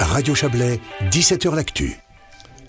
Radio 0.00 0.34
Chablais, 0.34 0.80
17h 1.10 1.54
L'Actu. 1.54 1.96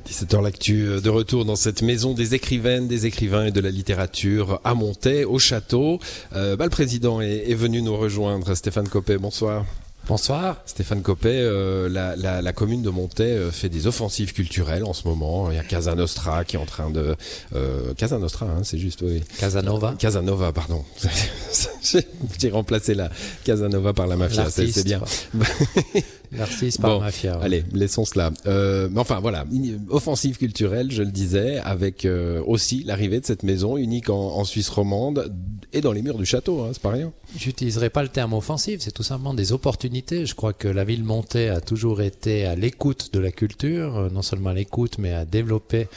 17h 0.07 0.43
l'actu 0.43 0.85
euh, 0.85 0.99
de 0.99 1.10
retour 1.10 1.46
dans 1.46 1.56
cette 1.56 1.81
maison 1.81 2.14
des 2.14 2.35
écrivaines, 2.35 2.88
des 2.88 3.06
écrivains 3.06 3.46
et 3.46 3.52
de 3.52 3.61
la 3.61 3.69
littérature 3.69 4.60
à 4.65 4.73
Montaix, 4.73 5.23
au 5.23 5.39
château. 5.39 5.99
Euh, 6.36 6.57
bah, 6.57 6.65
le 6.65 6.70
président 6.70 7.21
est, 7.21 7.49
est, 7.49 7.55
venu 7.55 7.81
nous 7.81 7.96
rejoindre, 7.96 8.54
Stéphane 8.54 8.89
Copé, 8.89 9.17
bonsoir. 9.17 9.65
Bonsoir. 10.07 10.57
Stéphane 10.65 11.04
Copé, 11.04 11.29
euh, 11.29 11.88
la, 11.88 12.15
la, 12.15 12.41
la, 12.41 12.54
commune 12.54 12.81
de 12.81 12.89
Montaix 12.89 13.23
euh, 13.23 13.51
fait 13.51 13.69
des 13.69 13.85
offensives 13.85 14.33
culturelles 14.33 14.83
en 14.83 14.93
ce 14.93 15.07
moment. 15.07 15.51
Il 15.51 15.55
y 15.55 15.59
a 15.59 15.63
Casa 15.63 15.93
Nostra 15.93 16.43
qui 16.43 16.55
est 16.55 16.59
en 16.59 16.66
train 16.66 16.89
de... 16.89 17.16
Euh, 17.55 17.93
Casa 17.93 18.18
Nostra, 18.18 18.48
hein, 18.48 18.63
c'est 18.63 18.79
juste, 18.79 19.04
oui. 19.04 19.23
Casanova. 19.39 19.93
Casanova, 20.00 20.52
pardon. 20.52 20.84
J'ai 22.39 22.50
remplacé 22.50 22.95
la 22.95 23.11
Casanova 23.43 23.93
par 23.93 24.07
la 24.07 24.16
mafia, 24.18 24.50
c'est 24.50 24.84
bien. 24.84 25.02
L'artiste 26.32 26.79
par 26.82 26.91
bon, 26.91 27.00
mafia. 27.02 27.38
Ouais. 27.38 27.45
Allez, 27.45 27.63
laissons 27.73 28.05
cela. 28.05 28.31
Euh, 28.48 28.88
mais 28.91 28.99
enfin, 28.99 29.20
voilà, 29.20 29.45
offensive 29.89 30.38
culturelle, 30.38 30.91
je 30.91 31.03
le 31.03 31.12
disais, 31.12 31.59
avec 31.59 32.05
euh, 32.05 32.41
aussi 32.45 32.84
l'arrivée 32.84 33.20
de 33.20 33.26
cette 33.26 33.44
maison 33.44 33.77
unique 33.77 34.09
en, 34.09 34.38
en, 34.38 34.45
Suisse 34.45 34.70
romande 34.70 35.31
et 35.73 35.81
dans 35.81 35.91
les 35.91 36.02
murs 36.02 36.17
du 36.17 36.25
château, 36.25 36.62
hein, 36.62 36.70
c'est 36.73 36.81
pas 36.81 36.91
rien. 36.91 37.12
J'utiliserai 37.38 37.89
pas 37.89 38.03
le 38.03 38.09
terme 38.09 38.34
offensive, 38.34 38.80
c'est 38.81 38.91
tout 38.91 39.03
simplement 39.03 39.34
des 39.34 39.53
opportunités. 39.53 40.25
Je 40.25 40.36
crois 40.36 40.52
que 40.52 40.67
la 40.67 40.84
ville 40.84 41.03
Montée 41.03 41.49
a 41.49 41.62
toujours 41.62 42.02
été 42.02 42.45
à 42.45 42.55
l'écoute 42.55 43.13
de 43.13 43.20
la 43.20 43.31
culture, 43.31 43.98
euh, 43.98 44.09
non 44.09 44.22
seulement 44.22 44.50
à 44.50 44.53
l'écoute, 44.53 44.98
mais 44.98 45.13
à 45.13 45.23
développer 45.23 45.88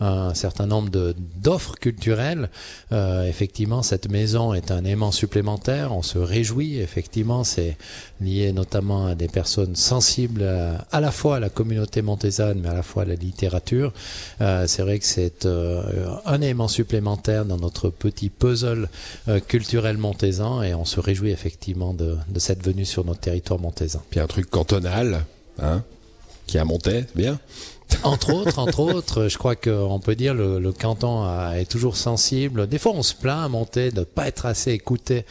un 0.00 0.34
certain 0.34 0.66
nombre 0.66 0.90
d'offres 1.42 1.74
culturelles. 1.76 2.48
Euh, 2.92 3.26
effectivement, 3.28 3.82
cette 3.82 4.08
maison 4.08 4.54
est 4.54 4.70
un 4.70 4.84
aimant 4.84 5.10
supplémentaire. 5.10 5.92
On 5.92 6.02
se 6.02 6.18
réjouit. 6.18 6.78
Effectivement, 6.78 7.42
c'est 7.42 7.76
lié 8.20 8.52
notamment 8.52 9.06
à 9.06 9.14
des 9.16 9.28
personnes 9.28 9.74
sensibles 9.84 10.42
à, 10.90 11.00
la 11.00 11.12
fois 11.12 11.36
à 11.36 11.40
la 11.40 11.50
communauté 11.50 12.02
montésane, 12.02 12.60
mais 12.60 12.68
à 12.68 12.74
la 12.74 12.82
fois 12.82 13.02
à 13.02 13.06
la 13.06 13.14
littérature. 13.14 13.92
Euh, 14.40 14.66
c'est 14.66 14.82
vrai 14.82 14.98
que 14.98 15.04
c'est 15.04 15.44
euh, 15.44 15.82
un 16.24 16.40
aimant 16.40 16.68
supplémentaire 16.68 17.44
dans 17.44 17.58
notre 17.58 17.90
petit 17.90 18.30
puzzle 18.30 18.88
euh, 19.28 19.40
culturel 19.40 19.98
montaisan 19.98 20.62
et 20.62 20.74
on 20.74 20.84
se 20.84 21.00
réjouit 21.00 21.30
effectivement 21.30 21.94
de, 21.94 22.16
de 22.28 22.38
cette 22.38 22.64
venue 22.64 22.84
sur 22.84 23.04
notre 23.04 23.20
territoire 23.20 23.60
montaisan. 23.60 24.02
Puis 24.10 24.20
un 24.20 24.26
truc 24.26 24.50
cantonal, 24.50 25.24
hein, 25.60 25.82
qui 26.46 26.58
a 26.58 26.64
monté, 26.64 27.04
bien. 27.14 27.38
Entre 28.02 28.32
autres, 28.34 28.58
entre 28.58 28.80
autres, 28.80 29.28
je 29.28 29.38
crois 29.38 29.56
qu'on 29.56 30.00
peut 30.00 30.14
dire 30.14 30.34
le, 30.34 30.58
le 30.58 30.72
canton 30.72 31.22
a, 31.22 31.54
est 31.58 31.70
toujours 31.70 31.96
sensible. 31.96 32.66
Des 32.66 32.78
fois, 32.78 32.92
on 32.94 33.02
se 33.02 33.14
plaint 33.14 33.44
à 33.44 33.48
monter 33.48 33.90
de 33.90 34.00
ne 34.00 34.04
pas 34.04 34.26
être 34.26 34.46
assez 34.46 34.72
écouté 34.72 35.24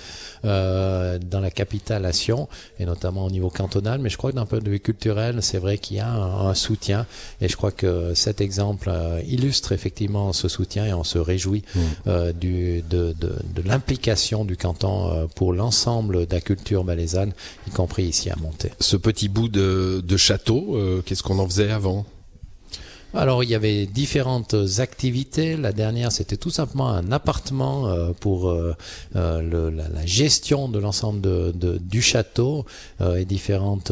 euh, 0.45 1.19
dans 1.19 1.39
la 1.39 1.51
capitale 1.51 2.05
à 2.05 2.13
Sion, 2.13 2.47
et 2.79 2.85
notamment 2.85 3.25
au 3.25 3.29
niveau 3.29 3.49
cantonal. 3.49 3.99
Mais 3.99 4.09
je 4.09 4.17
crois 4.17 4.31
que 4.31 4.35
d'un 4.35 4.45
point 4.45 4.59
de 4.59 4.69
vue 4.69 4.79
culturel, 4.79 5.39
c'est 5.41 5.57
vrai 5.57 5.77
qu'il 5.77 5.97
y 5.97 5.99
a 5.99 6.07
un, 6.07 6.47
un, 6.47 6.53
soutien. 6.53 7.05
Et 7.41 7.47
je 7.47 7.55
crois 7.57 7.71
que 7.71 8.13
cet 8.13 8.41
exemple 8.41 8.89
euh, 8.91 9.21
illustre 9.27 9.71
effectivement 9.71 10.33
ce 10.33 10.47
soutien 10.47 10.85
et 10.85 10.93
on 10.93 11.03
se 11.03 11.17
réjouit 11.17 11.63
mmh. 11.75 11.79
euh, 12.07 12.33
du, 12.33 12.81
de, 12.89 13.13
de, 13.19 13.35
de 13.55 13.61
l'implication 13.67 14.45
du 14.45 14.57
canton 14.57 15.27
pour 15.35 15.53
l'ensemble 15.53 16.27
de 16.27 16.33
la 16.33 16.41
culture 16.41 16.83
malaisane, 16.83 17.33
y 17.67 17.71
compris 17.71 18.03
ici 18.03 18.29
à 18.29 18.35
Monté. 18.35 18.71
Ce 18.79 18.97
petit 18.97 19.29
bout 19.29 19.47
de, 19.47 20.03
de 20.05 20.17
château, 20.17 20.77
qu'est-ce 21.05 21.23
qu'on 21.23 21.39
en 21.39 21.47
faisait 21.47 21.71
avant? 21.71 22.05
Alors 23.13 23.43
il 23.43 23.49
y 23.49 23.55
avait 23.55 23.85
différentes 23.85 24.55
activités. 24.79 25.55
La 25.55 25.71
dernière 25.71 26.11
c'était 26.11 26.37
tout 26.37 26.49
simplement 26.49 26.89
un 26.89 27.11
appartement 27.11 27.87
euh, 27.87 28.11
pour 28.19 28.49
euh, 28.49 28.75
euh, 29.15 29.41
le, 29.41 29.69
la, 29.69 30.05
gestion 30.05 30.67
de 30.67 30.79
l'ensemble 30.79 31.21
de, 31.21 31.51
de, 31.55 31.77
du 31.77 32.01
château 32.01 32.65
et 33.17 33.25
différentes 33.25 33.91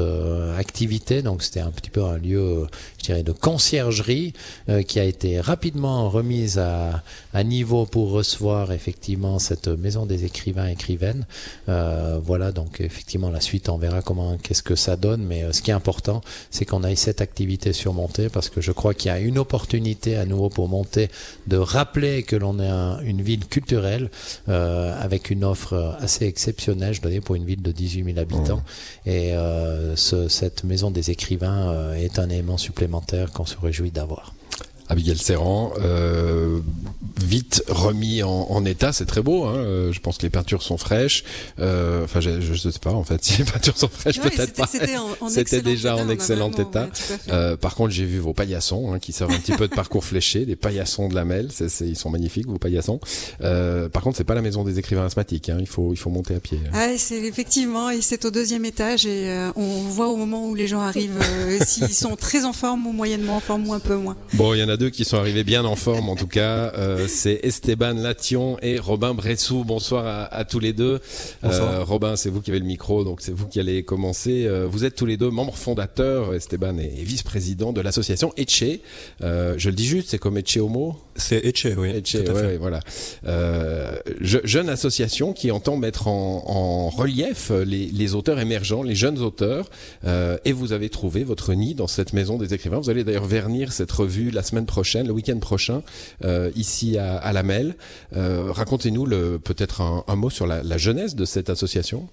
activités. 0.58 1.22
Donc 1.22 1.44
c'était 1.44 1.60
un 1.60 1.72
petit 1.72 1.90
peu 1.90 2.04
un 2.04 2.18
lieu, 2.18 2.68
je 3.00 3.06
dirais, 3.06 3.24
de 3.24 3.32
conciergerie 3.32 4.34
qui 4.88 5.00
a 5.00 5.04
été 5.04 5.40
rapidement 5.40 6.10
remise 6.10 6.60
à, 6.60 7.04
à, 7.34 7.44
niveau 7.44 7.86
pour 7.86 8.12
recevoir 8.12 8.72
effectivement 8.72 9.40
cette 9.40 9.68
maison 9.68 10.06
des 10.06 10.26
écrivains 10.26 10.68
écrivaines. 10.68 11.26
voilà 11.68 12.52
donc 12.52 12.82
effectivement 12.82 13.30
la 13.30 13.42
suite 13.42 13.70
on 13.70 13.78
verra 13.78 14.02
comment 14.02 14.38
qu'est-ce 14.38 14.64
que 14.64 14.76
ça 14.76 14.96
donne. 14.96 15.24
Mais 15.24 15.52
ce 15.54 15.62
qui 15.62 15.72
est 15.72 15.76
important 15.76 16.22
c'est 16.50 16.66
qu'on 16.66 16.84
ait 16.84 16.96
cette 16.96 17.22
activité 17.22 17.74
surmontée 17.74 18.30
parce 18.30 18.50
que 18.50 18.62
je 18.62 18.72
crois 18.72 18.94
qu'il 18.94 19.10
y 19.10 19.11
a 19.11 19.11
une 19.20 19.38
opportunité 19.38 20.16
à 20.16 20.26
nouveau 20.26 20.50
pour 20.50 20.68
monter, 20.68 21.10
de 21.48 21.58
rappeler 21.58 22.24
que 22.24 22.36
l'on 22.36 22.60
est 22.60 22.68
un, 22.68 23.00
une 23.02 23.22
ville 23.22 23.46
culturelle 23.46 24.10
euh, 24.50 24.96
avec 25.02 25.30
une 25.30 25.44
offre 25.44 25.98
assez 26.00 26.26
exceptionnelle, 26.26 26.94
je 26.94 27.02
dois 27.02 27.12
dire, 27.12 27.22
pour 27.22 27.36
une 27.36 27.46
ville 27.46 27.62
de 27.62 27.72
18 27.72 28.04
000 28.04 28.20
habitants. 28.20 28.64
Mmh. 29.06 29.10
Et 29.10 29.34
euh, 29.34 29.96
ce, 29.96 30.28
cette 30.28 30.64
maison 30.64 30.92
des 30.92 31.12
écrivains 31.12 31.72
euh, 31.72 31.94
est 31.94 32.20
un 32.20 32.30
élément 32.30 32.58
supplémentaire 32.58 33.32
qu'on 33.32 33.46
se 33.46 33.58
réjouit 33.58 33.92
d'avoir. 33.92 34.34
Abigail 34.92 35.18
Serran, 35.18 35.72
euh, 35.80 36.60
vite 37.24 37.64
remis 37.68 38.24
en, 38.24 38.30
en 38.30 38.66
état, 38.66 38.94
c'est 38.94 39.06
très 39.06 39.22
beau. 39.22 39.46
Hein, 39.46 39.56
euh, 39.56 39.92
je 39.92 40.00
pense 40.00 40.18
que 40.18 40.24
les 40.24 40.30
peintures 40.30 40.64
sont 40.64 40.78
fraîches. 40.78 41.24
Euh, 41.60 42.04
enfin, 42.04 42.20
je, 42.20 42.42
je 42.42 42.54
sais 42.54 42.80
pas 42.80 42.92
en 42.92 43.04
fait 43.04 43.24
si 43.24 43.38
les 43.40 43.44
peintures 43.46 43.78
sont 43.78 43.88
fraîches, 43.88 44.20
peut-être 44.20 44.54
pas. 44.54 44.68
C'était 45.30 45.62
déjà 45.62 45.96
en 45.96 46.10
excellent 46.10 46.52
état. 46.52 46.84
Ouais, 46.84 47.18
euh, 47.30 47.58
par 47.58 47.76
contre, 47.76 47.92
j'ai 47.92 48.06
vu 48.06 48.20
vos 48.20 48.34
paillassons 48.34 48.94
hein, 48.94 49.00
qui 49.00 49.12
servent 49.12 49.32
un 49.32 49.40
petit 49.40 49.54
peu 49.54 49.68
de 49.68 49.74
parcours 49.74 50.04
fléché, 50.04 50.46
des 50.46 50.56
paillassons 50.56 51.08
de 51.10 51.16
la 51.16 51.26
Melle. 51.26 51.52
C 51.52 51.66
est, 51.66 51.70
c 51.70 51.86
est, 51.86 51.90
ils 51.90 51.96
sont 51.96 52.10
magnifiques 52.10 52.48
vos 52.48 52.58
paillassons. 52.58 53.00
Euh, 53.42 53.90
par 53.90 54.04
contre, 54.04 54.18
c'est 54.18 54.24
pas 54.24 54.36
la 54.36 54.42
maison 54.42 54.64
des 54.64 54.80
écrivains 54.80 55.06
asthmatiques. 55.06 55.50
Hein, 55.50 55.58
il 55.60 55.68
faut 55.68 55.94
il 55.94 55.98
faut 55.98 56.10
monter 56.10 56.36
à 56.36 56.40
pied. 56.40 56.60
Ah, 56.74 56.88
c'est 56.98 57.22
effectivement, 57.22 57.90
et 57.90 58.02
c'est 58.02 58.26
au 58.26 58.32
deuxième 58.32 58.66
étage 58.66 59.06
et 59.06 59.30
euh, 59.30 59.52
on 59.56 59.82
voit 59.84 60.10
au 60.10 60.16
moment 60.16 60.48
où 60.48 60.56
les 60.56 60.68
gens 60.68 60.82
arrivent 60.82 61.20
s'ils 61.66 61.94
sont 61.94 62.16
très 62.16 62.46
en 62.46 62.54
forme 62.54 62.88
ou 62.88 62.92
moyennement 62.92 63.38
en 63.38 63.40
forme 63.40 63.68
ou 63.68 63.74
un 63.74 63.80
peu 63.80 63.96
moins. 63.96 64.16
Bon, 64.34 64.54
il 64.54 64.60
y 64.60 64.64
en 64.64 64.70
a 64.70 64.78
deux 64.78 64.90
qui 64.90 65.06
sont 65.06 65.18
arrivés 65.18 65.44
bien 65.44 65.66
en 65.66 65.76
forme 65.76 66.10
en 66.10 66.16
tout 66.16 66.28
cas. 66.28 66.72
Euh, 66.78 67.08
c'est 67.12 67.40
Esteban 67.44 67.94
Lation 67.94 68.58
et 68.62 68.80
Robin 68.80 69.14
Bressou. 69.14 69.64
Bonsoir 69.64 70.06
à, 70.06 70.24
à 70.34 70.46
tous 70.46 70.60
les 70.60 70.74
deux. 70.74 71.00
Euh, 71.44 71.84
Robin, 71.84 72.16
c'est 72.16 72.30
vous 72.30 72.42
qui 72.42 72.52
avez 72.52 72.60
le 72.60 72.66
micro, 72.66 73.04
donc 73.04 73.22
c'est 73.22 73.34
vous 73.34 73.48
qui 73.48 73.60
allez 73.60 73.84
commencer. 73.84 74.46
Euh, 74.46 74.66
vous 74.68 74.86
êtes 74.86 74.96
tous 74.96 75.06
les 75.06 75.18
deux 75.18 75.30
membres 75.30 75.56
fondateurs, 75.56 76.34
Esteban 76.34 76.78
est 76.78 77.04
vice-président 77.04 77.74
de 77.74 77.82
l'association 77.82 78.34
Etche. 78.38 78.80
Euh, 79.22 79.56
je 79.58 79.70
le 79.70 79.76
dis 79.76 79.86
juste, 79.86 80.10
c'est 80.10 80.18
comme 80.18 80.38
Etche 80.38 80.58
Homo 80.58 80.98
C'est 81.16 81.46
Etche, 81.46 81.68
oui. 81.78 81.90
Etche, 81.90 82.16
ouais, 82.16 82.32
ouais, 82.32 82.58
voilà. 82.58 82.80
Euh, 83.26 83.98
je, 84.20 84.40
jeune 84.44 84.70
association 84.70 85.34
qui 85.34 85.52
entend 85.52 85.78
mettre 85.78 86.08
en, 86.08 86.44
en 86.48 86.90
relief 86.90 87.52
les, 87.52 87.88
les, 87.88 88.16
auteurs 88.16 88.40
émergents, 88.40 88.84
les 88.84 88.96
jeunes 88.96 89.20
auteurs. 89.20 89.70
et 90.06 90.52
vous 90.52 90.74
avez 90.74 90.90
trouvé 90.90 91.24
votre 91.24 91.54
nid 91.54 91.76
dans 91.76 91.88
cette 91.88 92.14
maison 92.14 92.38
des 92.38 92.54
écrivains. 92.54 92.80
Vous 92.80 92.90
allez 92.90 93.04
d'ailleurs 93.04 93.26
vernir 93.26 93.74
cette 93.74 93.92
revue 93.92 94.32
la 94.32 94.44
semaine 94.44 94.66
prochaine, 94.66 95.08
le 95.08 95.14
week-end 95.14 95.40
prochain, 95.40 95.84
ici 96.56 96.98
à, 96.98 97.18
à 97.18 97.34
la 97.34 97.44
Mel. 97.44 97.76
Euh, 98.16 98.52
Racontez-nous 98.52 99.06
peut-être 99.40 99.82
un, 99.82 100.04
un, 100.08 100.16
mot 100.16 100.30
sur 100.30 100.48
la, 100.48 100.64
la, 100.64 100.78
jeunesse 100.78 101.16
de 101.16 101.26
cette 101.26 101.50
association. 101.50 102.08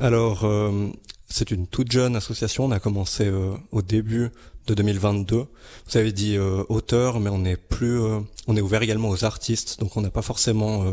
Alors, 0.00 0.44
euh, 0.44 0.88
c'est 1.28 1.50
une 1.50 1.66
toute 1.66 1.92
jeune 1.92 2.16
association. 2.16 2.64
On 2.64 2.70
a 2.70 2.80
commencé 2.80 3.26
euh, 3.26 3.52
au 3.70 3.82
début 3.82 4.30
de 4.68 4.74
2022. 4.74 5.36
Vous 5.36 5.98
avez 5.98 6.12
dit 6.12 6.36
euh, 6.36 6.62
auteur, 6.68 7.20
mais 7.20 7.30
on 7.30 7.44
est 7.44 7.56
plus, 7.56 8.00
euh, 8.00 8.20
on 8.46 8.56
est 8.56 8.60
ouvert 8.60 8.82
également 8.82 9.08
aux 9.08 9.24
artistes, 9.24 9.80
donc 9.80 9.96
on 9.96 10.00
n'a 10.00 10.10
pas 10.10 10.22
forcément 10.22 10.84
euh, 10.84 10.92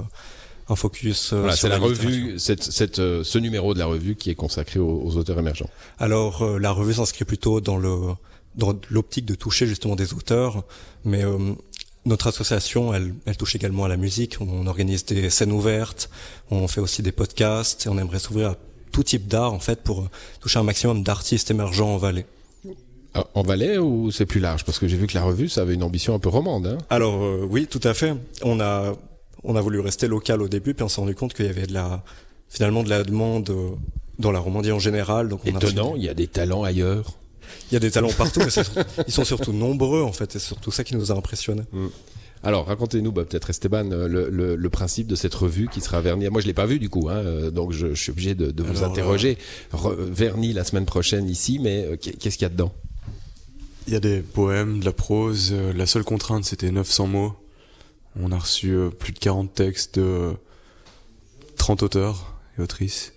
un 0.70 0.76
focus. 0.76 1.34
Voilà, 1.34 1.56
c'est 1.56 1.70
la, 1.70 1.78
la 1.78 1.84
revue, 1.84 2.40
cette, 2.40 2.64
cette, 2.64 2.96
ce 2.96 3.38
numéro 3.38 3.74
de 3.74 3.80
la 3.80 3.86
revue 3.86 4.16
qui 4.16 4.30
est 4.30 4.36
consacré 4.36 4.80
aux, 4.80 5.02
aux 5.04 5.18
auteurs 5.18 5.38
émergents. 5.38 5.70
Alors, 6.00 6.58
la 6.60 6.72
revue 6.72 6.94
s'inscrit 6.94 7.26
plutôt 7.26 7.62
dans 7.62 7.78
le 7.78 7.98
dans 8.56 8.74
l'optique 8.90 9.26
de 9.26 9.36
toucher 9.36 9.68
justement 9.68 9.98
des 9.98 10.14
auteurs, 10.14 10.64
mais 11.04 11.24
notre 12.06 12.28
association, 12.28 12.94
elle, 12.94 13.14
elle, 13.26 13.36
touche 13.36 13.54
également 13.54 13.84
à 13.84 13.90
la 13.90 13.98
musique. 13.98 14.38
On 14.40 14.66
organise 14.66 15.04
des 15.04 15.30
scènes 15.30 15.52
ouvertes, 15.52 16.10
on 16.52 16.66
fait 16.70 16.80
aussi 16.80 17.02
des 17.02 17.12
podcasts 17.12 17.86
et 17.86 17.90
on 17.90 17.98
aimerait 17.98 18.20
s'ouvrir 18.20 18.52
à 18.52 18.56
tout 18.96 19.04
type 19.04 19.28
d'art 19.28 19.52
en 19.52 19.60
fait 19.60 19.82
pour 19.82 20.08
toucher 20.40 20.58
un 20.58 20.64
maximum 20.64 21.04
d'artistes 21.04 21.52
émergents 21.52 21.96
en 21.96 21.98
Valais. 21.98 22.26
Ah, 23.14 23.28
en 23.34 23.44
Valais 23.44 23.78
ou 23.78 24.10
c'est 24.10 24.26
plus 24.26 24.40
large? 24.40 24.64
Parce 24.64 24.80
que 24.80 24.88
j'ai 24.88 24.96
vu 24.96 25.06
que 25.06 25.16
la 25.16 25.24
revue, 25.24 25.50
ça 25.50 25.64
avait 25.64 25.74
une 25.74 25.84
ambition 25.84 26.16
un 26.16 26.20
peu 26.20 26.30
romande. 26.30 26.66
Hein 26.66 26.78
Alors 26.90 27.22
euh, 27.22 27.46
oui, 27.50 27.68
tout 27.68 27.82
à 27.84 27.94
fait. 27.94 28.14
On 28.42 28.62
a 28.62 28.94
on 29.44 29.58
a 29.58 29.62
voulu 29.62 29.82
rester 29.82 30.08
local 30.08 30.42
au 30.42 30.48
début, 30.48 30.74
puis 30.74 30.84
on 30.84 30.88
s'est 30.88 31.02
rendu 31.02 31.14
compte 31.14 31.34
qu'il 31.34 31.46
y 31.46 31.50
avait 31.50 31.68
de 31.68 31.74
la 31.74 32.04
finalement 32.48 32.84
de 32.84 32.90
la 32.90 33.04
demande 33.04 33.50
euh, 33.50 33.72
dans 34.18 34.32
la 34.32 34.40
Romandie 34.40 34.72
en 34.72 34.80
général. 34.80 35.28
Donc 35.28 35.42
on 35.44 35.50
Étonnant, 35.50 35.96
il 35.98 36.04
y 36.04 36.10
a 36.10 36.14
des 36.14 36.28
talents 36.28 36.64
ailleurs. 36.64 37.16
Il 37.70 37.74
y 37.74 37.78
a 37.78 37.82
des 37.82 37.92
talents 37.92 38.14
partout, 38.18 38.40
mais 38.40 38.84
ils 39.08 39.14
sont 39.14 39.26
surtout 39.26 39.52
nombreux 39.52 40.04
en 40.04 40.14
fait, 40.14 40.34
et 40.38 40.40
c'est 40.40 40.48
surtout 40.48 40.72
ça 40.72 40.86
qui 40.86 40.96
nous 40.96 41.12
a 41.12 41.16
impressionnés. 41.16 41.64
Mm. 41.74 41.88
Alors, 42.46 42.68
racontez-nous 42.68 43.12
bah, 43.12 43.26
peut-être 43.26 43.50
Esteban 43.50 43.90
le, 43.90 44.30
le, 44.30 44.56
le, 44.56 44.70
principe 44.70 45.08
de 45.08 45.16
cette 45.16 45.34
revue 45.34 45.68
qui 45.68 45.82
sera 45.82 46.00
vernie. 46.00 46.30
Moi, 46.30 46.42
je 46.42 46.48
l'ai 46.48 46.54
pas 46.54 46.68
vue 46.68 46.80
du 46.80 46.90
coup, 46.90 47.10
hein, 47.10 47.50
donc 47.52 47.72
je, 47.72 47.96
je, 47.96 48.02
suis 48.02 48.12
obligé 48.12 48.36
de, 48.36 48.52
de 48.52 48.64
vous 48.64 48.78
Alors, 48.78 48.92
interroger. 48.92 49.38
Re, 49.74 49.96
vernie 49.98 50.54
la 50.54 50.64
semaine 50.64 50.86
prochaine 50.86 51.28
ici, 51.28 51.60
mais 51.60 51.86
euh, 51.86 51.98
qu'est-ce 51.98 52.38
qu'il 52.38 52.44
y 52.44 52.46
a 52.46 52.50
dedans? 52.50 52.72
Il 53.88 53.94
y 53.94 53.96
a 53.96 54.00
des 54.00 54.20
poèmes, 54.22 54.80
de 54.80 54.86
la 54.86 54.94
prose. 54.94 55.52
Euh, 55.54 55.74
la 55.74 55.88
seule 55.88 56.04
contrainte, 56.04 56.46
c'était 56.46 56.72
900 56.72 57.08
mots. 57.08 57.34
On 58.20 58.32
a 58.32 58.38
reçu 58.38 58.72
euh, 58.72 58.90
plus 58.90 59.12
de 59.12 59.20
40 59.20 59.54
textes 59.54 60.00
de 60.00 60.34
30 61.58 61.84
auteurs 61.84 62.36
et 62.58 62.62
autrices. 62.62 63.14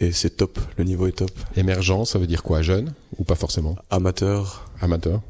et 0.00 0.10
c'est 0.10 0.36
top, 0.36 0.58
le 0.76 0.84
niveau 0.84 1.06
est 1.06 1.12
top. 1.12 1.30
Émergent, 1.56 2.04
ça 2.04 2.18
veut 2.18 2.26
dire 2.26 2.42
quoi 2.42 2.62
Jeune? 2.62 2.94
Ou 3.18 3.24
pas 3.24 3.36
forcément? 3.36 3.76
Amateur, 3.90 4.70
Amateur 4.80 5.22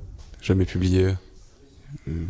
jamais 0.44 0.66
publié, 0.66 1.14
euh, 2.08 2.26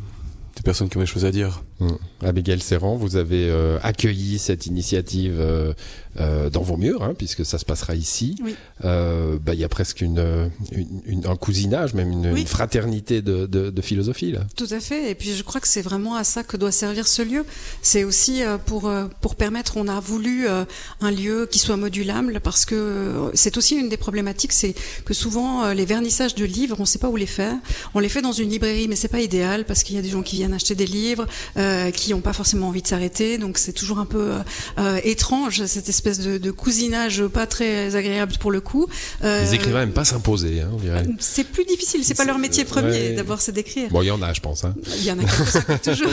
des 0.56 0.62
personnes 0.62 0.89
qui 0.89 0.97
ont 0.97 1.01
des 1.01 1.06
choses 1.06 1.25
à 1.25 1.31
dire. 1.33 1.62
Hum. 1.81 1.99
Abigail 2.23 2.61
Serran, 2.61 2.97
vous 2.97 3.17
avez 3.17 3.49
euh, 3.51 3.79
accueilli 3.83 4.39
cette 4.39 4.67
initiative 4.67 5.35
euh, 5.39 5.73
euh, 6.21 6.49
dans 6.49 6.62
vos 6.62 6.77
murs, 6.77 7.03
hein, 7.03 7.15
puisque 7.19 7.45
ça 7.45 7.59
se 7.59 7.65
passera 7.65 7.97
ici. 7.97 8.37
Oui. 8.43 8.55
Euh, 8.85 9.37
bah, 9.45 9.55
Il 9.55 9.61
y 9.61 9.65
a 9.65 9.69
presque 9.69 10.01
une, 10.01 10.51
une, 10.71 11.03
une- 11.06 11.27
un 11.27 11.35
cousinage, 11.37 11.93
même 11.95 12.11
une, 12.12 12.33
Oui. 12.33 12.43
une 12.43 12.47
fraternité 12.47 13.23
de, 13.23 13.47
de, 13.47 13.71
de 13.71 13.83
philosophie. 13.83 14.31
Là. 14.31 14.41
Tout 14.56 14.69
à 14.71 14.79
fait. 14.79 15.11
Et 15.11 15.15
puis 15.17 15.35
je 15.35 15.43
crois 15.43 15.61
que 15.61 15.67
c'est 15.67 15.83
vraiment 15.83 16.15
à 16.15 16.23
ça 16.23 16.45
que 16.45 16.56
doit 16.56 16.71
servir 16.73 17.09
ce 17.09 17.23
lieu. 17.23 17.45
C'est 17.83 18.05
aussi 18.05 18.43
euh, 18.45 18.56
pour 18.56 18.89
euh, 18.89 19.06
pour 19.21 19.35
permettre. 19.35 19.77
On 19.77 19.89
a 19.89 19.99
voulu 19.99 20.47
euh, 20.49 20.65
un 21.01 21.11
lieu 21.11 21.49
qui 21.51 21.59
soit 21.59 21.77
modulable 21.77 22.39
parce 22.41 22.65
que 22.65 22.75
euh, 22.77 23.31
c'est 23.35 23.56
aussi 23.56 23.75
une 23.75 23.89
des 23.89 23.97
problématiques, 23.97 24.53
c'est 24.53 24.75
que 25.05 25.12
souvent 25.15 25.65
euh, 25.65 25.75
les 25.75 25.85
vernissages 25.85 26.37
de 26.37 26.45
livres, 26.45 26.77
on 26.79 26.83
ne 26.83 26.87
sait 26.87 27.01
pas 27.01 27.09
où 27.09 27.17
les 27.17 27.27
faire. 27.27 27.56
On 27.95 27.99
les 27.99 28.09
fait 28.09 28.23
dans 28.23 28.33
une 28.33 28.51
librairie, 28.51 28.87
mais 28.87 28.95
c'est 28.97 29.09
pas 29.09 29.21
idéal 29.21 29.65
parce 29.65 29.83
qu'il 29.83 29.97
y 29.97 29.99
a 29.99 30.03
des 30.03 30.11
gens 30.11 30.23
qui 30.23 30.37
viennent 30.37 30.44
acheter 30.52 30.75
des 30.75 30.87
livres, 30.87 31.26
euh, 31.56 31.91
qui 31.91 32.12
n'ont 32.12 32.20
pas 32.20 32.32
forcément 32.32 32.69
envie 32.69 32.82
de 32.82 32.87
s'arrêter. 32.87 33.38
Donc 33.38 33.58
c'est 33.58 33.73
toujours 33.73 33.99
un 33.99 34.06
peu 34.06 34.32
euh, 34.32 34.38
euh, 34.79 35.00
étrange 35.05 35.64
cette 35.67 35.88
espèce 35.88 36.19
de, 36.20 36.38
de 36.38 36.50
cousinage 36.50 37.26
pas 37.26 37.46
très 37.46 37.96
agréable 37.96 38.35
pour 38.41 38.50
le 38.50 38.61
coup. 38.61 38.87
Les 39.23 39.55
écrivains 39.55 39.81
n'aiment 39.81 39.93
pas 39.93 40.05
s'imposer, 40.05 40.61
hein, 40.61 40.70
on 40.73 40.79
dirait. 40.79 41.06
C'est 41.19 41.44
plus 41.44 41.64
difficile. 41.64 42.05
C'est 42.05 42.14
pas 42.14 42.25
leur 42.25 42.38
métier 42.38 42.64
premier. 42.64 42.91
ouais. 42.91 43.12
D'abord, 43.14 43.41
c'est 43.41 43.52
d'écrire. 43.52 43.88
Bon, 43.91 44.02
il 44.02 44.06
y 44.06 44.11
en 44.11 44.23
a, 44.23 44.32
je 44.32 44.41
pense. 44.41 44.64
Hein. 44.64 44.75
Il 44.99 45.05
y 45.05 45.11
en 45.11 45.19
a 45.19 45.79
toujours. 45.82 46.11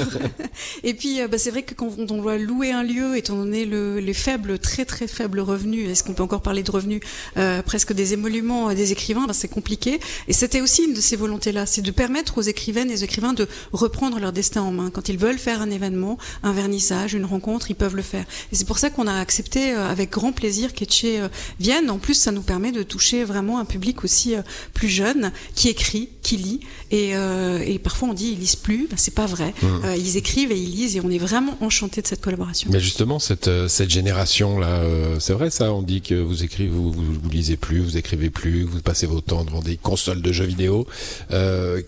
Et 0.83 0.93
puis, 0.93 1.19
bah, 1.29 1.37
c'est 1.37 1.51
vrai 1.51 1.63
que 1.63 1.73
quand 1.73 1.89
on 1.97 2.17
doit 2.17 2.37
louer 2.37 2.71
un 2.71 2.83
lieu, 2.83 3.17
étant 3.17 3.35
donné 3.35 3.65
le, 3.65 3.99
les 3.99 4.13
faibles, 4.13 4.59
très 4.59 4.85
très 4.85 5.07
faibles 5.07 5.39
revenus, 5.39 5.89
est-ce 5.89 6.03
qu'on 6.03 6.13
peut 6.13 6.23
encore 6.23 6.41
parler 6.41 6.63
de 6.63 6.71
revenus, 6.71 7.01
euh, 7.37 7.61
presque 7.61 7.93
des 7.93 8.13
émoluments 8.13 8.73
des 8.73 8.91
écrivains, 8.91 9.25
bah, 9.27 9.33
c'est 9.33 9.47
compliqué. 9.47 9.99
Et 10.27 10.33
c'était 10.33 10.61
aussi 10.61 10.83
une 10.83 10.93
de 10.93 11.01
ces 11.01 11.15
volontés-là, 11.15 11.65
c'est 11.65 11.81
de 11.81 11.91
permettre 11.91 12.37
aux 12.37 12.41
écrivaines 12.41 12.91
et 12.91 12.93
aux 12.93 13.03
écrivains 13.03 13.33
de 13.33 13.47
reprendre 13.71 14.19
leur 14.21 14.31
destin 14.31 14.62
en 14.62 14.71
main. 14.71 14.89
Quand 14.89 15.09
ils 15.09 15.18
veulent 15.18 15.38
faire 15.39 15.62
un 15.62 15.69
événement, 15.69 16.18
un 16.44 16.53
vernissage, 16.53 17.13
une 17.13 17.25
rencontre, 17.25 17.69
ils 17.71 17.75
peuvent 17.75 17.95
le 17.95 18.01
faire. 18.01 18.25
Et 18.51 18.56
c'est 18.56 18.65
pour 18.65 18.77
ça 18.79 18.89
qu'on 18.89 19.07
a 19.07 19.15
accepté 19.15 19.73
euh, 19.73 19.89
avec 19.89 20.12
grand 20.12 20.31
plaisir 20.31 20.73
qu'Etche 20.73 21.03
euh, 21.06 21.27
vienne. 21.59 21.89
En 21.89 21.97
plus, 21.97 22.13
ça 22.13 22.31
nous 22.31 22.41
permet 22.41 22.71
de 22.71 22.83
toucher 22.83 23.23
vraiment 23.23 23.59
un 23.59 23.65
public 23.65 24.03
aussi 24.03 24.35
euh, 24.35 24.41
plus 24.73 24.88
jeune, 24.89 25.31
qui 25.56 25.68
écrit, 25.69 26.09
qui 26.21 26.38
lit. 26.38 26.59
Et, 26.91 27.15
euh, 27.15 27.59
et 27.65 27.79
parfois 27.79 28.09
on 28.09 28.13
dit 28.13 28.31
ils 28.33 28.39
lisent 28.39 28.56
plus, 28.56 28.88
ben, 28.89 28.97
c'est 28.97 29.13
pas 29.15 29.25
vrai. 29.25 29.53
Euh, 29.63 29.95
ils 29.97 30.18
écrivent 30.18 30.51
et 30.51 30.57
ils 30.59 30.69
lisent 30.71 30.95
et 30.95 31.01
on 31.01 31.09
est 31.09 31.17
vraiment 31.17 31.57
enchanté 31.62 32.01
de 32.01 32.07
cette 32.07 32.21
collaboration. 32.21 32.69
Mais 32.71 32.79
justement, 32.79 33.19
cette, 33.19 33.50
cette 33.67 33.89
génération-là, 33.89 34.67
euh, 34.67 35.19
c'est 35.19 35.33
vrai 35.33 35.50
ça, 35.50 35.74
on 35.74 35.81
dit 35.81 36.01
que 36.01 36.15
vous 36.15 36.44
écrivez, 36.44 36.69
vous, 36.69 36.91
vous, 36.91 37.13
vous 37.21 37.29
lisez 37.29 37.57
plus, 37.57 37.79
vous 37.79 37.97
écrivez 37.97 38.29
plus, 38.29 38.63
vous 38.63 38.81
passez 38.81 39.07
votre 39.07 39.25
temps 39.25 39.44
devant 39.45 39.62
des 39.62 39.77
consoles 39.77 40.21
de 40.21 40.31
jeux 40.31 40.45
vidéo. 40.45 40.85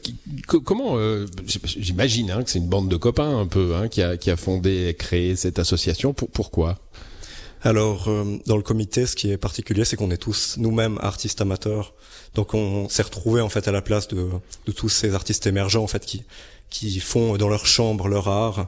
Qui- 0.01 0.15
comment, 0.63 0.97
euh, 0.97 1.25
hein, 2.31 2.43
que 2.43 2.49
c'est 2.49 2.59
une 2.59 2.67
bande 2.67 2.89
de 2.89 2.97
copains 2.97 3.39
un 3.39 3.47
peu 3.47 3.75
hein, 3.75 3.87
qui, 3.87 4.01
a, 4.01 4.37
fondé 4.37 4.87
et 4.87 4.93
créé 4.93 5.35
cette 5.35 5.59
association. 5.59 6.13
Pour, 6.13 6.29
pourquoi? 6.29 6.77
Alors, 7.61 8.09
euh, 8.09 8.39
dans 8.45 8.57
le 8.57 8.63
comité, 8.63 9.05
ce 9.05 9.15
qui 9.15 9.31
est 9.31 9.37
particulier, 9.37 9.85
c'est 9.85 9.95
qu'on 9.95 10.11
est 10.11 10.17
tous 10.17 10.55
nous-mêmes 10.57 10.97
artistes 11.01 11.39
amateurs. 11.41 11.93
Donc, 12.35 12.53
on 12.53 12.89
s'est 12.89 13.03
retrouvés 13.03 13.41
en 13.41 13.49
fait 13.49 13.67
à 13.67 13.71
la 13.71 13.81
place 13.81 14.07
de, 14.07 14.27
tous 14.75 14.89
ces 14.89 15.13
artistes 15.13 15.47
émergents 15.47 15.83
en 15.83 15.87
fait 15.87 16.05
qui 16.69 16.99
font 16.99 17.37
dans 17.37 17.49
leur 17.49 17.65
chambre 17.65 18.07
leur 18.07 18.27
art, 18.27 18.67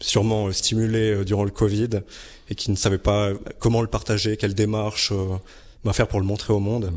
sûrement 0.00 0.50
stimulés 0.52 1.12
euh, 1.12 1.24
durant 1.24 1.44
le 1.44 1.50
Covid 1.50 2.00
et 2.48 2.54
qui 2.54 2.70
ne 2.70 2.76
savaient 2.76 2.98
pas 2.98 3.30
comment 3.58 3.82
le 3.82 3.88
partager, 3.88 4.36
quelle 4.36 4.54
démarche 4.54 5.12
euh, 5.12 5.36
bah, 5.84 5.92
faire 5.92 6.08
pour 6.08 6.20
le 6.20 6.26
montrer 6.26 6.52
au 6.52 6.60
monde. 6.60 6.92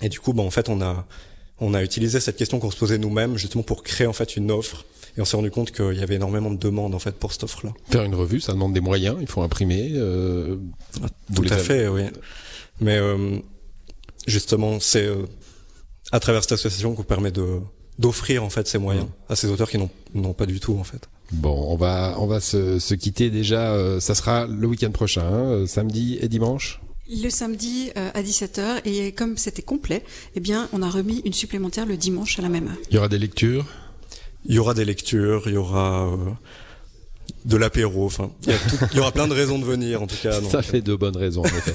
Et 0.00 0.08
du 0.08 0.18
coup, 0.18 0.32
bah, 0.32 0.42
en 0.42 0.50
fait, 0.50 0.68
on 0.68 0.80
a 0.80 1.06
on 1.60 1.74
a 1.74 1.82
utilisé 1.82 2.18
cette 2.20 2.36
question 2.36 2.58
qu'on 2.58 2.70
se 2.70 2.76
posait 2.76 2.98
nous-mêmes 2.98 3.36
justement 3.36 3.62
pour 3.62 3.82
créer 3.82 4.06
en 4.06 4.12
fait 4.12 4.36
une 4.36 4.50
offre. 4.50 4.84
Et 5.16 5.20
on 5.20 5.24
s'est 5.26 5.36
rendu 5.36 5.50
compte 5.50 5.72
qu'il 5.72 5.92
y 5.98 6.02
avait 6.02 6.14
énormément 6.14 6.50
de 6.50 6.56
demandes 6.56 6.94
en 6.94 6.98
fait 6.98 7.12
pour 7.14 7.32
cette 7.32 7.44
offre-là. 7.44 7.72
Faire 7.90 8.02
une 8.04 8.14
revue, 8.14 8.40
ça 8.40 8.52
demande 8.52 8.72
des 8.72 8.80
moyens, 8.80 9.18
il 9.20 9.26
faut 9.26 9.42
imprimer. 9.42 9.90
Euh, 9.94 10.56
Tout 11.34 11.44
à 11.50 11.54
avez- 11.54 11.62
fait, 11.62 11.88
oui. 11.88 12.02
Mais 12.80 12.96
euh, 12.96 13.38
justement, 14.26 14.80
c'est 14.80 15.04
euh, 15.06 15.24
à 16.12 16.20
travers 16.20 16.42
cette 16.42 16.52
association 16.52 16.94
qu'on 16.94 17.02
permet 17.02 17.30
de 17.30 17.58
d'offrir 17.98 18.42
en 18.42 18.48
fait 18.48 18.66
ces 18.66 18.78
moyens 18.78 19.06
à 19.28 19.36
ces 19.36 19.48
auteurs 19.48 19.68
qui 19.70 19.76
n'ont 19.76 19.90
n'ont 20.14 20.32
pas 20.32 20.46
du 20.46 20.60
tout 20.60 20.76
en 20.80 20.84
fait. 20.84 21.08
Bon, 21.30 21.66
on 21.70 21.76
va 21.76 22.16
on 22.18 22.26
va 22.26 22.40
se, 22.40 22.78
se 22.78 22.94
quitter 22.94 23.28
déjà. 23.30 23.72
euh, 23.74 24.00
ça 24.00 24.14
sera 24.14 24.46
le 24.46 24.66
week-end 24.66 24.90
prochain, 24.92 25.24
hein, 25.26 25.66
samedi 25.66 26.18
et 26.22 26.28
dimanche. 26.28 26.80
Le 27.22 27.28
samedi 27.30 27.90
euh, 27.96 28.10
à 28.14 28.22
17h 28.22 28.80
et 28.86 29.12
comme 29.12 29.36
c'était 29.36 29.62
complet, 29.62 30.02
eh 30.34 30.40
bien 30.40 30.68
on 30.72 30.82
a 30.82 30.88
remis 30.88 31.20
une 31.24 31.32
supplémentaire 31.34 31.84
le 31.86 31.96
dimanche 31.96 32.38
à 32.38 32.42
la 32.42 32.48
même 32.48 32.68
heure. 32.68 32.76
Il 32.90 32.94
y 32.94 32.98
aura 32.98 33.08
des 33.08 33.18
lectures? 33.18 33.66
Il 34.46 34.54
y 34.54 34.58
aura 34.58 34.74
des 34.74 34.84
lectures, 34.84 35.42
il 35.46 35.52
y 35.54 35.56
aura 35.56 36.06
euh, 36.12 36.16
de 37.44 37.56
l'apéro, 37.56 38.06
enfin, 38.06 38.32
il 38.46 38.54
il 38.92 38.96
y 38.96 39.00
aura 39.00 39.12
plein 39.12 39.28
de 39.28 39.34
raisons 39.34 39.58
de 39.58 39.64
venir 39.64 40.02
en 40.02 40.06
tout 40.06 40.16
cas. 40.22 40.40
donc, 40.40 40.50
Ça 40.50 40.62
fait 40.62 40.80
de 40.80 40.94
bonnes 40.96 41.16
raisons, 41.16 41.42
en 41.42 41.46
effet. 41.46 41.74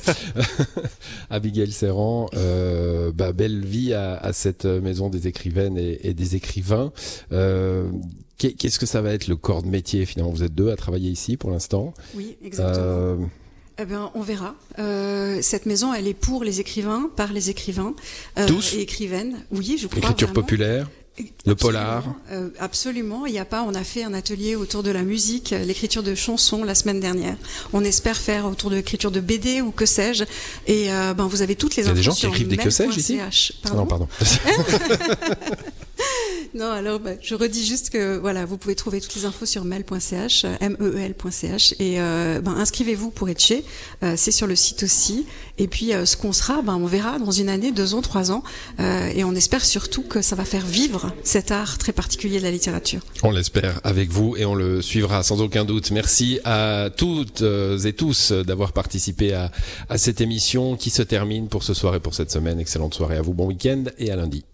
Abigail 1.30 1.72
Serran, 1.72 2.30
euh, 2.36 3.12
bah, 3.13 3.31
belle 3.31 3.63
vie 3.66 3.94
à, 3.94 4.16
à 4.18 4.33
cette 4.33 4.66
maison 4.66 5.10
des 5.10 5.28
écrivaines 5.28 5.78
et, 5.78 6.00
et 6.07 6.13
des 6.13 6.36
écrivains. 6.36 6.92
Euh, 7.31 7.90
qu'est- 8.38 8.54
Qu'est-ce 8.54 8.80
que 8.80 8.86
ça 8.86 9.01
va 9.01 9.13
être 9.13 9.28
le 9.28 9.36
corps 9.36 9.63
de 9.63 9.69
métier 9.69 10.06
finalement? 10.06 10.31
Vous 10.33 10.44
êtes 10.44 10.56
deux 10.56 10.69
à 10.72 10.75
travailler 10.75 11.10
ici 11.10 11.38
pour 11.38 11.51
l'instant. 11.51 11.94
Oui, 12.16 12.38
exactement. 12.44 13.30
Eh 13.79 13.85
bien, 13.85 14.12
on 14.15 14.21
verra. 14.21 14.56
Euh, 14.79 15.39
cette 15.41 15.65
maison, 15.68 15.94
elle 15.94 16.07
est 16.07 16.13
pour 16.15 16.44
les 16.44 16.59
écrivains, 16.59 17.09
par 17.15 17.31
les 17.31 17.50
écrivains 17.50 17.94
euh, 18.39 18.47
Tous 18.47 18.74
et 18.74 18.79
écrivaines. 18.79 19.38
Oui, 19.51 19.77
je 19.79 19.88
crois. 19.88 20.00
écriture 20.00 20.29
vraiment. 20.29 20.41
populaire, 20.41 20.88
le 21.45 21.56
polar. 21.56 21.97
Absolument, 21.97 22.15
euh, 22.31 22.50
absolument. 22.59 23.25
Il 23.25 23.33
n'y 23.33 23.39
a 23.39 23.45
pas. 23.45 23.63
On 23.63 23.74
a 23.74 23.83
fait 23.83 24.03
un 24.03 24.13
atelier 24.13 24.56
autour 24.56 24.83
de 24.83 24.91
la 24.91 25.03
musique, 25.03 25.53
euh, 25.53 25.63
l'écriture 25.63 26.03
de 26.03 26.15
chansons 26.15 26.63
la 26.63 26.75
semaine 26.75 27.00
dernière. 27.00 27.35
On 27.74 27.83
espère 27.83 28.18
faire 28.18 28.45
autour 28.45 28.69
de 28.69 28.75
l'écriture 28.75 29.12
de 29.12 29.19
BD 29.19 29.62
ou 29.62 29.71
que 29.71 29.85
sais-je. 29.85 30.25
Et 30.68 30.91
euh, 30.91 31.13
ben 31.13 31.27
vous 31.27 31.41
avez 31.41 31.56
toutes 31.56 31.75
les 31.75 31.83
Il 31.83 31.88
y 31.88 31.91
a 31.91 31.94
des 31.94 32.03
gens 32.03 32.13
qui 32.13 32.25
écrivent 32.27 32.47
des 32.47 32.57
que 32.57 32.69
sais-je 32.69 33.00
ici. 33.00 33.19
Ah 33.19 33.30
non, 33.73 33.85
Pardon 33.85 34.07
pardon. 34.07 34.07
Non, 36.57 36.71
alors 36.71 37.00
bah, 37.00 37.12
je 37.21 37.36
redis 37.36 37.63
juste 37.63 37.92
que 37.92 38.18
voilà, 38.18 38.45
vous 38.45 38.57
pouvez 38.57 38.74
trouver 38.74 39.00
toutes 39.00 39.13
les 39.15 39.25
infos 39.25 39.45
sur 39.45 39.63
mail.ch, 39.63 40.44
m 40.59 40.75
e 40.80 40.86
e 40.86 40.98
l.ch 40.98 41.75
et 41.77 42.01
euh, 42.01 42.42
ben, 42.42 42.54
inscrivez-vous 42.54 43.12
pour 43.12 43.30
Etche, 43.30 43.54
euh, 44.01 44.15
c'est 44.18 44.31
sur 44.31 44.48
le 44.48 44.56
site 44.56 44.81
aussi. 44.81 45.27
Et 45.59 45.68
puis 45.68 45.94
euh, 45.94 46.06
ce 46.06 46.18
qu'on 46.18 46.33
sera, 46.33 46.63
ben 46.63 46.75
on 46.75 46.88
verra 46.88 47.19
dans 47.19 47.30
une 47.30 47.50
année, 47.50 47.71
deux 47.71 47.94
ans, 47.94 48.01
trois 48.01 48.31
ans, 48.31 48.44
euh, 48.80 49.07
et 49.13 49.24
on 49.24 49.36
espère 49.36 49.63
surtout 49.63 50.01
que 50.01 50.24
ça 50.24 50.36
va 50.36 50.45
faire 50.45 50.66
vivre 50.66 51.11
cet 51.23 51.52
art 51.52 51.78
très 51.78 51.92
particulier 51.92 52.40
de 52.40 52.44
la 52.44 52.52
littérature. 52.52 53.02
On 53.21 53.30
l'espère 53.30 53.80
avec 53.83 54.09
vous 54.09 54.35
et 54.35 54.45
on 54.45 54.56
le 54.56 54.81
suivra 54.81 55.21
sans 55.21 55.42
aucun 55.42 55.64
doute. 55.64 55.92
Merci 55.92 56.40
à 56.44 56.90
toutes 56.95 57.44
euh, 57.44 57.78
et 57.78 57.94
tous 57.94 58.31
d'avoir 58.31 58.73
participé 58.73 59.33
à, 59.33 59.52
à 59.90 59.99
cette 59.99 60.21
émission 60.21 60.76
qui 60.76 60.90
se 60.90 61.04
termine 61.04 61.49
pour 61.49 61.61
ce 61.61 61.76
soir 61.76 61.94
et 61.94 61.99
pour 61.99 62.16
cette 62.16 62.31
semaine. 62.31 62.59
Excellente 62.59 62.95
soirée 62.95 63.18
à 63.18 63.21
vous, 63.21 63.35
bon 63.35 63.45
week-end 63.45 63.83
et 63.99 64.09
à 64.09 64.16
lundi. 64.16 64.47